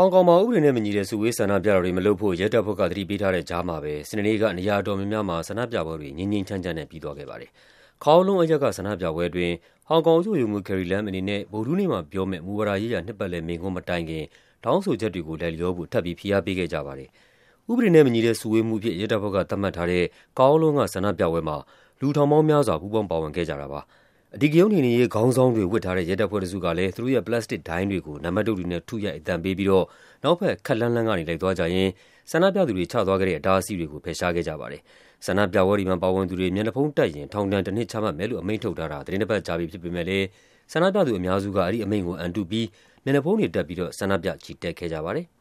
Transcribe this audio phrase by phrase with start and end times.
[0.00, 7.50] ဟောင်ကောင်မှာ ဥပဒေနဲ့မညီတဲ့ စုဝေးဆန္ဒပြတာတွေ မလုပ်ဖို့ ရဲတပ်ဖွဲ့က သတိပေးထားတဲ့ကြားမှာပဲ စနေနေ့က နေရာအတော်များများမှာ ဆန္ဒပြပွဲတွေ ငြိမ်းငြိမ်းချမ်းချမ်းနဲ့ ပြီးသွားခဲ့ပါတယ်။
[8.04, 9.54] Kowloon အရပ်က ဆန္ဒပြပွဲအတွင်း
[9.88, 14.24] ဟောင်ကောင်အုပ်ချုပ်ရေးမှူး Carrie Lam အနေနဲ့ ဗုဒ္ဓဟူးနေ့မှာပြောမယ့် မူဝါဒရေးရာ နှစ်ပတ်လည်မိန့်ခွန်းမတိုင်ခင်
[14.64, 17.08] တောင်းဆိုချက်တွေကို လိုက်လျောဖို့ ထပ်ပြီး ဖိအားပေးခဲ့ကြပါတယ်။
[17.70, 20.04] ဥပဒေနဲ့မညီတဲ့ စုဝေးမှုအဖြစ် ရဲတပ်ဖွဲ့က သတ်မှတ်ထားတဲ့
[20.38, 21.56] Kowloon က ဆန္ဒပြပွဲမှာ
[22.00, 23.80] လူထောင်ပေါင်းများစွာ ပူးပေါင်းပါဝင်ခဲ့ကြတာပါ။
[24.36, 29.84] အဓိကရုဏ်းနှိမ်နင်းရေး ခေါင်းဆောင်းတွေဝတ်ထားတဲ့ ရဲတပ်ဖွဲ့တစုကလည်း သူတို့ရဲ့ ပလတ်စတစ်ဒိုင်းတွေကို နံပါတ်တုတ်တွေနဲ့ ထုရိုက် အသံပေးပြီးတော့
[30.24, 31.90] နောက်ဘက် ခပ်လှမ်းလှမ်းကနေ လိုက်သွားကြရင်း
[32.30, 34.82] ဆန္ဒပြသူတွေ ချသွားခဲ့တဲ့ အတားအဆီးတွေကို ဖယ်ရှားခဲ့ကြပါတယ်။
[35.26, 40.26] ဆန္ဒပြပွဲတွေမှာ ပါဝင်သူတွေ မျက်နှာဖုံးတပ်ရင် ထောင်ဒဏ်တနှစ်ချမှတ်မယ်လို့ အမိန့်ထုတ်ထားတာ သီတင်းတပတ်ကြာပြီ ဖြစ်ပေမယ့်လည်း
[40.72, 42.66] ဆန္ဒပြသူအများစုက အဲဒီအမိန့်ကိုအန်တုပြီး
[43.04, 45.26] မျက်နှာဖုံးတွေတပ်ပြီးတော့ ဆန္ဒပြ ချီတက်ခဲ့ကြပါတယ်။